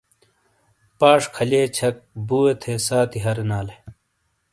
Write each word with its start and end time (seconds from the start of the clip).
پاش 0.99 1.21
کھلئے 1.35 1.61
چھک 1.75 1.95
بُوے 2.27 2.53
تھے 2.61 2.73
ساتھی 2.85 3.19
ہرنالے۔ 3.25 3.75